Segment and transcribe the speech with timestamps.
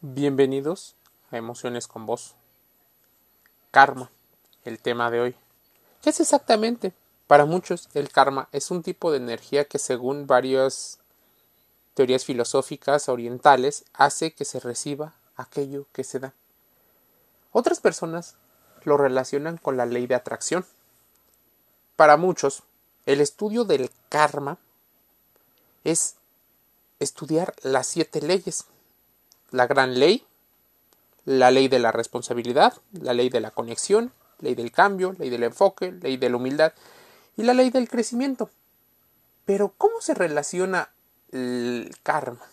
[0.00, 0.94] Bienvenidos
[1.32, 2.36] a Emociones con Vos.
[3.72, 4.12] Karma,
[4.64, 5.36] el tema de hoy.
[6.02, 6.92] ¿Qué es exactamente?
[7.26, 11.00] Para muchos, el karma es un tipo de energía que, según varias
[11.94, 16.32] teorías filosóficas orientales, hace que se reciba aquello que se da.
[17.50, 18.36] Otras personas
[18.84, 20.64] lo relacionan con la ley de atracción.
[21.96, 22.62] Para muchos,
[23.04, 24.58] el estudio del karma
[25.82, 26.14] es
[27.00, 28.66] estudiar las siete leyes.
[29.50, 30.24] La gran ley,
[31.24, 35.44] la ley de la responsabilidad, la ley de la conexión, ley del cambio, ley del
[35.44, 36.72] enfoque, ley de la humildad
[37.36, 38.50] y la ley del crecimiento.
[39.44, 40.90] Pero ¿cómo se relaciona
[41.32, 42.44] el karma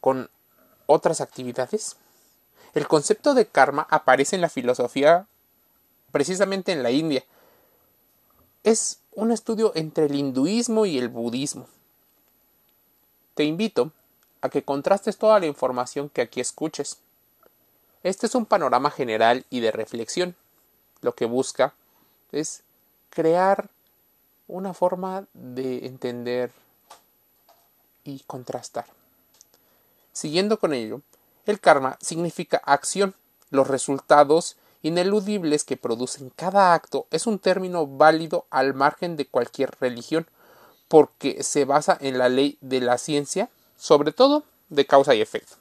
[0.00, 0.30] con
[0.86, 1.96] otras actividades?
[2.74, 5.26] El concepto de karma aparece en la filosofía
[6.12, 7.24] precisamente en la India.
[8.64, 11.66] Es un estudio entre el hinduismo y el budismo.
[13.34, 13.92] Te invito
[14.40, 16.98] a que contrastes toda la información que aquí escuches.
[18.02, 20.36] Este es un panorama general y de reflexión.
[21.00, 21.74] Lo que busca
[22.32, 22.62] es
[23.10, 23.68] crear
[24.46, 26.52] una forma de entender
[28.04, 28.86] y contrastar.
[30.12, 31.02] Siguiendo con ello,
[31.46, 33.14] el karma significa acción.
[33.50, 39.76] Los resultados ineludibles que producen cada acto es un término válido al margen de cualquier
[39.80, 40.26] religión
[40.88, 45.54] porque se basa en la ley de la ciencia, sobre todo de causa y efecto.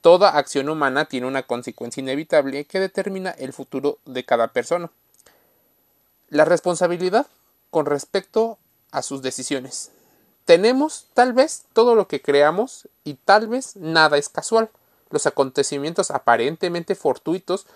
[0.00, 4.90] Toda acción humana tiene una consecuencia inevitable que determina el futuro de cada persona.
[6.30, 7.26] La responsabilidad
[7.70, 8.56] con respecto
[8.92, 9.90] a sus decisiones.
[10.46, 14.70] Tenemos tal vez todo lo que creamos y tal vez nada es casual.
[15.10, 17.66] Los acontecimientos aparentemente fortuitos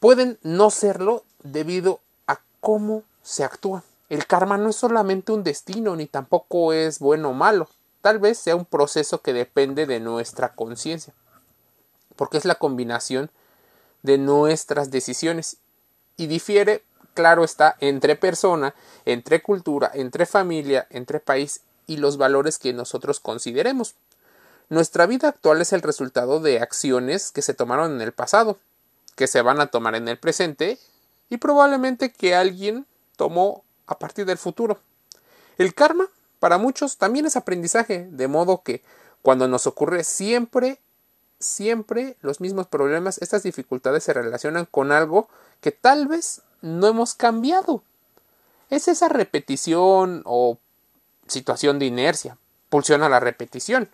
[0.00, 3.82] pueden no serlo debido a cómo se actúa.
[4.08, 7.68] El karma no es solamente un destino ni tampoco es bueno o malo.
[8.04, 11.14] Tal vez sea un proceso que depende de nuestra conciencia,
[12.16, 13.30] porque es la combinación
[14.02, 15.56] de nuestras decisiones
[16.18, 18.74] y difiere, claro está, entre persona,
[19.06, 23.94] entre cultura, entre familia, entre país y los valores que nosotros consideremos.
[24.68, 28.58] Nuestra vida actual es el resultado de acciones que se tomaron en el pasado,
[29.16, 30.78] que se van a tomar en el presente
[31.30, 32.84] y probablemente que alguien
[33.16, 34.78] tomó a partir del futuro.
[35.56, 36.10] El karma,
[36.44, 38.82] para muchos, también es aprendizaje, de modo que
[39.22, 40.78] cuando nos ocurre siempre,
[41.40, 45.30] siempre los mismos problemas, estas dificultades se relacionan con algo
[45.62, 47.82] que tal vez no hemos cambiado.
[48.68, 50.58] Es esa repetición o
[51.28, 52.36] situación de inercia,
[52.68, 53.88] pulsión a la repetición.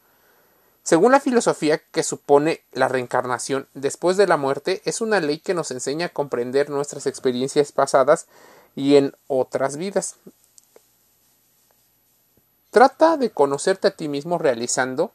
[0.82, 5.54] Según la filosofía que supone la reencarnación después de la muerte, es una ley que
[5.54, 8.26] nos enseña a comprender nuestras experiencias pasadas
[8.74, 10.16] y en otras vidas.
[12.70, 15.12] Trata de conocerte a ti mismo realizando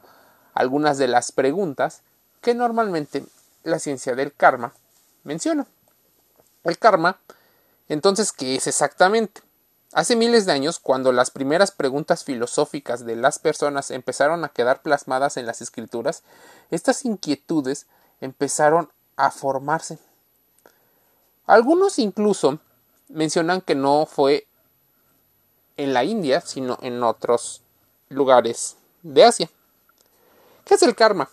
[0.53, 2.01] algunas de las preguntas
[2.41, 3.25] que normalmente
[3.63, 4.73] la ciencia del karma
[5.23, 5.66] menciona.
[6.63, 7.19] El karma,
[7.88, 9.41] entonces, ¿qué es exactamente?
[9.93, 14.81] Hace miles de años, cuando las primeras preguntas filosóficas de las personas empezaron a quedar
[14.81, 16.23] plasmadas en las escrituras,
[16.72, 17.87] estas inquietudes
[18.19, 19.97] empezaron a formarse.
[21.45, 22.59] Algunos incluso
[23.07, 24.47] mencionan que no fue
[25.78, 27.62] en la India, sino en otros
[28.09, 29.50] lugares de Asia.
[30.63, 31.30] ¿Qué es el karma?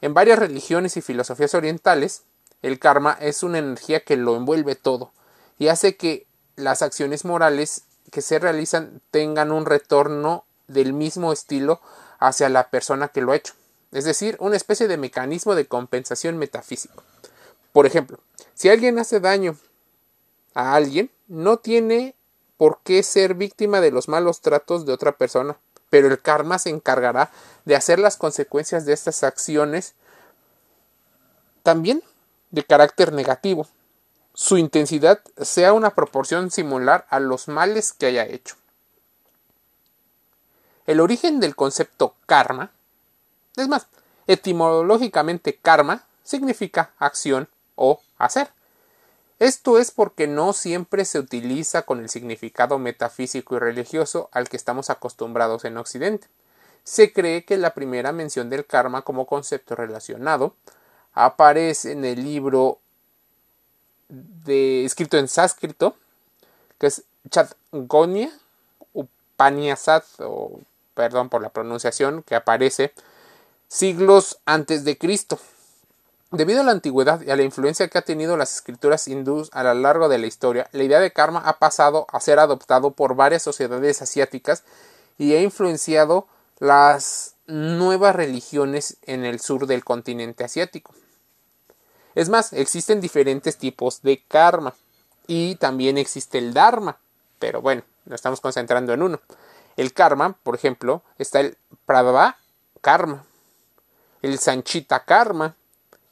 [0.00, 2.22] En varias religiones y filosofías orientales,
[2.62, 5.12] el karma es una energía que lo envuelve todo
[5.58, 6.26] y hace que
[6.56, 11.80] las acciones morales que se realizan tengan un retorno del mismo estilo
[12.18, 13.54] hacia la persona que lo ha hecho,
[13.90, 17.02] es decir, una especie de mecanismo de compensación metafísico.
[17.72, 18.18] Por ejemplo,
[18.54, 19.56] si alguien hace daño
[20.54, 22.14] a alguien, no tiene
[22.62, 25.56] por qué ser víctima de los malos tratos de otra persona,
[25.90, 27.32] pero el karma se encargará
[27.64, 29.94] de hacer las consecuencias de estas acciones
[31.64, 32.04] también
[32.52, 33.66] de carácter negativo.
[34.32, 38.54] Su intensidad sea una proporción similar a los males que haya hecho.
[40.86, 42.70] El origen del concepto karma,
[43.56, 43.88] es más,
[44.28, 48.52] etimológicamente karma significa acción o hacer.
[49.42, 54.56] Esto es porque no siempre se utiliza con el significado metafísico y religioso al que
[54.56, 56.28] estamos acostumbrados en Occidente.
[56.84, 60.54] Se cree que la primera mención del karma como concepto relacionado
[61.12, 62.78] aparece en el libro
[64.08, 65.96] de, escrito en sánscrito,
[66.78, 68.30] que es Chatgonia
[68.92, 70.60] Upanishad, o
[70.94, 72.92] perdón por la pronunciación, que aparece
[73.66, 75.36] siglos antes de Cristo.
[76.32, 79.62] Debido a la antigüedad y a la influencia que ha tenido las escrituras hindúes a
[79.64, 83.14] lo largo de la historia, la idea de karma ha pasado a ser adoptado por
[83.14, 84.64] varias sociedades asiáticas
[85.18, 86.26] y ha influenciado
[86.58, 90.94] las nuevas religiones en el sur del continente asiático.
[92.14, 94.72] Es más, existen diferentes tipos de karma
[95.26, 96.96] y también existe el dharma,
[97.38, 99.20] pero bueno, nos estamos concentrando en uno.
[99.76, 102.38] El karma, por ejemplo, está el pradava
[102.80, 103.26] karma,
[104.22, 105.56] el sanchita karma,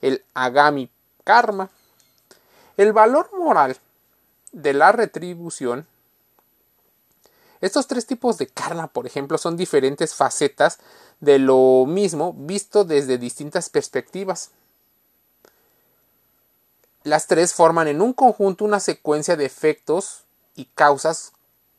[0.01, 0.91] el agami
[1.25, 1.71] karma.
[2.77, 3.77] El valor moral
[4.53, 5.87] de la retribución.
[7.61, 10.79] Estos tres tipos de karma, por ejemplo, son diferentes facetas
[11.21, 14.51] de lo mismo visto desde distintas perspectivas.
[17.03, 20.25] Las tres forman en un conjunto una secuencia de efectos
[20.55, 21.33] y causas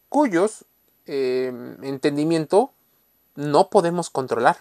[0.10, 0.66] cuyos
[1.06, 1.52] eh,
[1.82, 2.72] entendimiento
[3.36, 4.58] no podemos controlar.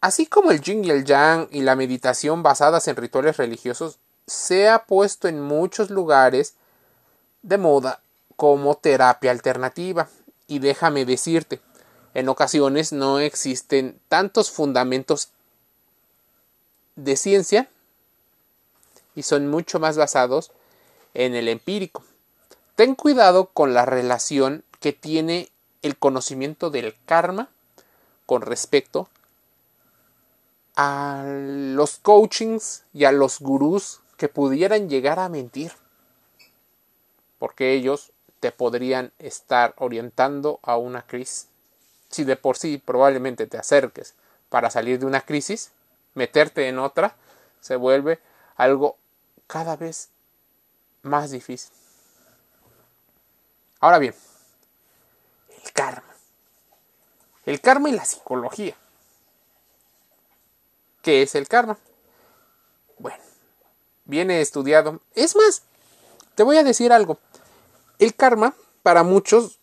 [0.00, 4.68] Así como el yin y el yang y la meditación basadas en rituales religiosos se
[4.68, 6.54] ha puesto en muchos lugares
[7.42, 8.00] de moda
[8.36, 10.08] como terapia alternativa.
[10.48, 11.60] Y déjame decirte,
[12.14, 15.30] en ocasiones no existen tantos fundamentos
[16.94, 17.68] de ciencia
[19.14, 20.52] y son mucho más basados
[21.14, 22.04] en el empírico.
[22.74, 25.50] Ten cuidado con la relación que tiene
[25.82, 27.48] el conocimiento del karma
[28.26, 29.08] con respecto
[30.76, 35.72] a los coachings y a los gurús que pudieran llegar a mentir.
[37.38, 41.48] Porque ellos te podrían estar orientando a una crisis.
[42.10, 44.14] Si de por sí probablemente te acerques
[44.48, 45.72] para salir de una crisis,
[46.14, 47.16] meterte en otra
[47.60, 48.20] se vuelve
[48.56, 48.96] algo
[49.46, 50.10] cada vez
[51.02, 51.72] más difícil.
[53.80, 54.14] Ahora bien,
[55.64, 56.14] el karma.
[57.44, 58.76] El karma y la psicología.
[61.06, 61.78] ¿Qué es el karma?
[62.98, 63.22] Bueno,
[64.06, 65.00] viene estudiado.
[65.14, 65.62] Es más,
[66.34, 67.20] te voy a decir algo.
[68.00, 69.60] El karma, para muchos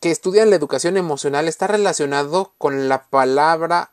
[0.00, 3.90] que estudian la educación emocional, está relacionado con la palabra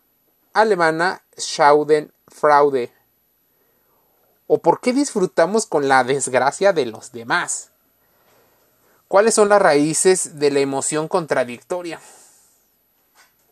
[0.53, 2.93] alemana Schadenfreude.
[4.47, 7.71] ¿O por qué disfrutamos con la desgracia de los demás?
[9.09, 11.99] ¿Cuáles son las raíces de la emoción contradictoria?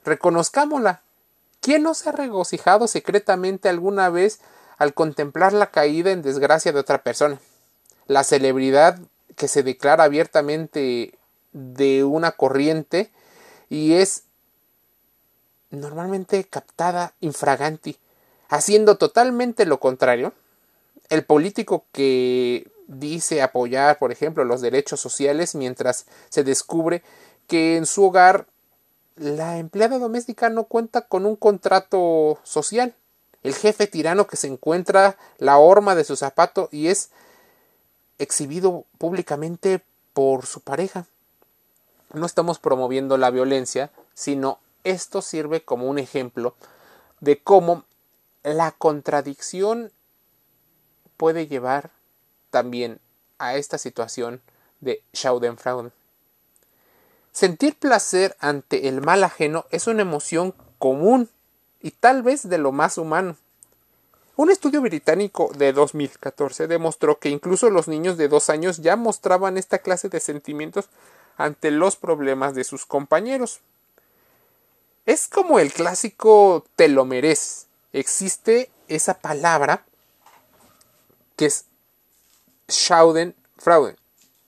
[0.06, 1.02] Reconozcámosla.
[1.66, 4.40] ¿Quién no se ha regocijado secretamente alguna vez
[4.78, 7.40] al contemplar la caída en desgracia de otra persona?
[8.06, 9.00] La celebridad
[9.36, 11.18] que se declara abiertamente
[11.54, 13.10] de una corriente
[13.68, 14.26] y es
[15.72, 17.98] normalmente captada infraganti,
[18.48, 20.34] haciendo totalmente lo contrario.
[21.10, 27.02] El político que dice apoyar, por ejemplo, los derechos sociales mientras se descubre
[27.48, 28.46] que en su hogar
[29.16, 32.96] la empleada doméstica no cuenta con un contrato social.
[33.44, 37.12] El jefe tirano que se encuentra la horma de su zapato y es
[38.18, 39.82] exhibido públicamente
[40.14, 41.06] por su pareja.
[42.14, 46.56] No estamos promoviendo la violencia, sino esto sirve como un ejemplo
[47.20, 47.84] de cómo
[48.44, 49.92] la contradicción
[51.18, 51.92] puede llevar
[52.50, 53.00] también
[53.38, 54.42] a esta situación
[54.82, 55.92] de Schadenfreude.
[57.36, 61.30] Sentir placer ante el mal ajeno es una emoción común
[61.82, 63.36] y tal vez de lo más humano.
[64.38, 69.58] Un estudio británico de 2014 demostró que incluso los niños de dos años ya mostraban
[69.58, 70.86] esta clase de sentimientos
[71.36, 73.60] ante los problemas de sus compañeros.
[75.06, 77.68] Es como el clásico te lo mereces.
[77.92, 79.84] Existe esa palabra
[81.36, 81.66] que es
[82.70, 83.98] Schadenfreude.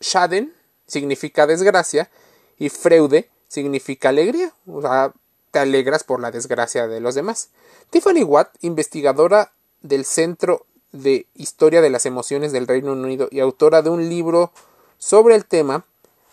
[0.01, 0.53] Schaden
[0.88, 2.10] significa desgracia
[2.58, 4.52] y Freude significa alegría.
[4.68, 5.14] O sea,
[5.52, 7.50] te alegras por la desgracia de los demás.
[7.90, 13.82] Tiffany Watt, investigadora del Centro de Historia de las Emociones del Reino Unido y autora
[13.82, 14.52] de un libro
[14.98, 15.86] sobre el tema,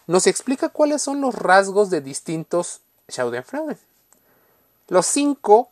[0.07, 3.79] nos explica cuáles son los rasgos de distintos Schadenfreude.
[4.89, 5.71] Los cinco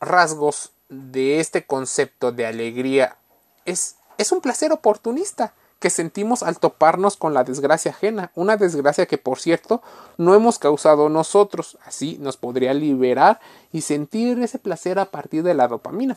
[0.00, 3.16] rasgos de este concepto de alegría
[3.64, 9.06] es es un placer oportunista que sentimos al toparnos con la desgracia ajena, una desgracia
[9.06, 9.82] que por cierto
[10.16, 13.40] no hemos causado nosotros, así nos podría liberar
[13.72, 16.16] y sentir ese placer a partir de la dopamina.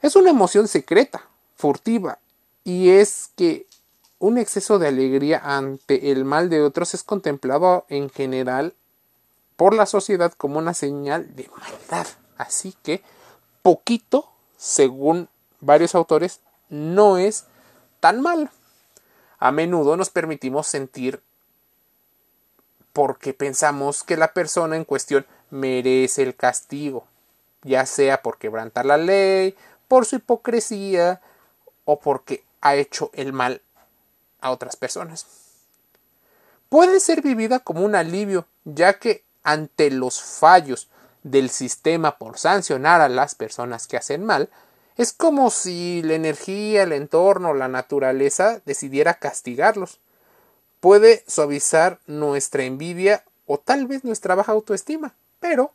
[0.00, 2.18] Es una emoción secreta, furtiva,
[2.62, 3.66] y es que
[4.20, 8.74] un exceso de alegría ante el mal de otros es contemplado en general
[9.56, 12.06] por la sociedad como una señal de maldad.
[12.36, 13.02] Así que
[13.62, 15.28] poquito, según
[15.60, 17.44] varios autores, no es
[18.00, 18.50] tan mal.
[19.38, 21.22] A menudo nos permitimos sentir
[22.92, 27.06] porque pensamos que la persona en cuestión merece el castigo,
[27.62, 31.20] ya sea por quebrantar la ley, por su hipocresía
[31.84, 33.62] o porque ha hecho el mal
[34.40, 35.26] a otras personas.
[36.68, 40.88] Puede ser vivida como un alivio, ya que ante los fallos
[41.22, 44.50] del sistema por sancionar a las personas que hacen mal,
[44.98, 50.00] es como si la energía, el entorno, la naturaleza decidiera castigarlos.
[50.80, 55.72] Puede suavizar nuestra envidia o tal vez nuestra baja autoestima, pero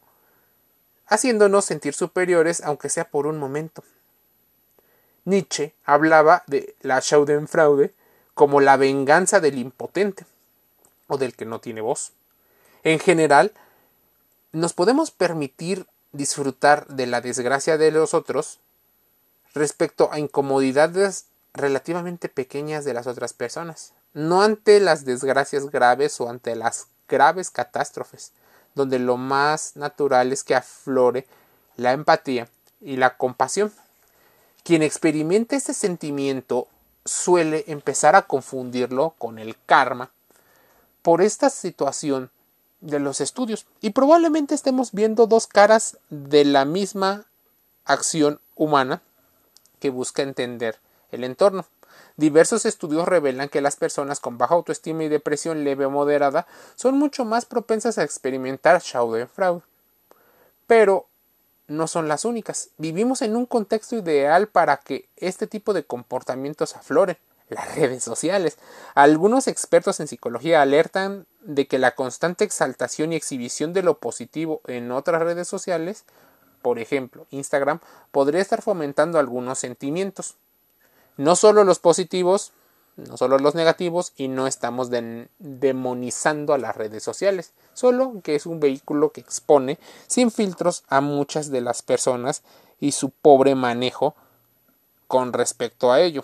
[1.08, 3.82] haciéndonos sentir superiores aunque sea por un momento.
[5.24, 7.94] Nietzsche hablaba de la Schadenfreude
[8.34, 10.26] como la venganza del impotente
[11.08, 12.12] o del que no tiene voz.
[12.84, 13.54] En general,
[14.52, 18.60] nos podemos permitir disfrutar de la desgracia de los otros
[19.54, 26.30] respecto a incomodidades relativamente pequeñas de las otras personas, no ante las desgracias graves o
[26.30, 28.32] ante las graves catástrofes,
[28.76, 31.28] donde lo más natural es que aflore
[31.78, 32.48] la empatía
[32.82, 33.72] y la compasión.
[34.64, 36.68] Quien experimenta este sentimiento
[37.06, 40.10] suele empezar a confundirlo con el karma
[41.02, 42.32] por esta situación
[42.82, 47.26] de los estudios y probablemente estemos viendo dos caras de la misma
[47.86, 49.02] acción humana
[49.84, 50.80] que busca entender
[51.12, 51.66] el entorno.
[52.16, 56.98] Diversos estudios revelan que las personas con baja autoestima y depresión leve o moderada son
[56.98, 59.62] mucho más propensas a experimentar Schadenfreude.
[60.68, 61.08] Pero
[61.68, 62.70] no son las únicas.
[62.78, 67.18] Vivimos en un contexto ideal para que este tipo de comportamientos afloren
[67.50, 68.60] las redes sociales.
[68.96, 74.62] Algunos expertos en psicología alertan de que la constante exaltación y exhibición de lo positivo
[74.66, 76.06] en otras redes sociales
[76.64, 77.80] por ejemplo, Instagram,
[78.12, 80.36] podría estar fomentando algunos sentimientos.
[81.18, 82.54] No solo los positivos,
[82.96, 84.90] no solo los negativos, y no estamos
[85.38, 89.78] demonizando a las redes sociales, solo que es un vehículo que expone
[90.08, 92.42] sin filtros a muchas de las personas
[92.80, 94.16] y su pobre manejo
[95.08, 96.24] con respecto a ello.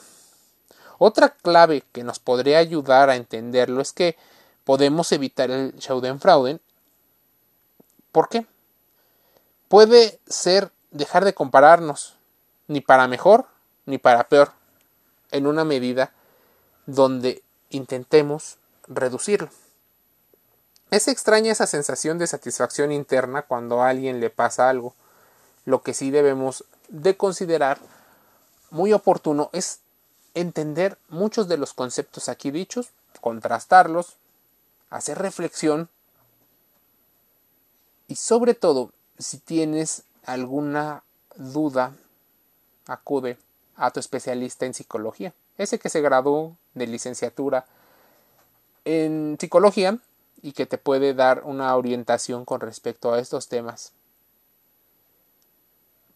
[0.98, 4.15] Otra clave que nos podría ayudar a entenderlo es que
[4.63, 6.60] podemos evitar el Schadenfreude.
[8.12, 8.46] ¿Por qué?
[9.69, 12.17] Puede ser dejar de compararnos,
[12.67, 13.45] ni para mejor
[13.85, 14.51] ni para peor,
[15.31, 16.11] en una medida
[16.85, 18.57] donde intentemos
[18.88, 19.49] reducirlo.
[20.91, 24.93] Es extraña esa sensación de satisfacción interna cuando a alguien le pasa algo.
[25.65, 27.79] Lo que sí debemos de considerar
[28.69, 29.79] muy oportuno es
[30.35, 32.89] entender muchos de los conceptos aquí dichos,
[33.21, 34.17] contrastarlos,
[34.89, 35.89] hacer reflexión
[38.07, 41.03] y sobre todo si tienes alguna
[41.35, 41.95] duda,
[42.88, 43.38] acude
[43.75, 47.65] a tu especialista en psicología, ese que se graduó de licenciatura
[48.85, 49.99] en psicología
[50.41, 53.91] y que te puede dar una orientación con respecto a estos temas.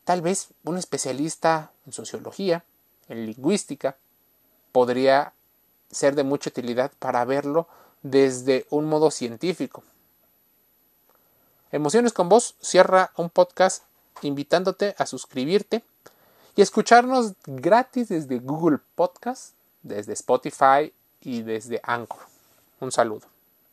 [0.06, 2.64] Tal vez un especialista en sociología,
[3.10, 3.98] en lingüística,
[4.72, 5.34] podría
[5.92, 7.68] ser de mucha utilidad para verlo
[8.02, 9.84] desde un modo científico.
[11.74, 13.84] Emociones con Vos cierra un podcast
[14.22, 15.84] invitándote a suscribirte
[16.56, 22.28] y escucharnos gratis desde Google Podcast, desde Spotify y desde Anchor.
[22.80, 23.33] Un saludo.